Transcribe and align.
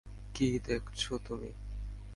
কী 0.33 0.47
দেখছো 0.67 1.13
তুমি? 1.17 1.51